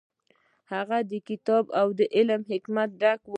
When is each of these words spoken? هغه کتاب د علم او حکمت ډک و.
هغه 0.73 0.97
کتاب 1.29 1.63
د 1.97 2.01
علم 2.15 2.41
او 2.43 2.47
حکمت 2.51 2.89
ډک 3.01 3.21
و. 3.25 3.29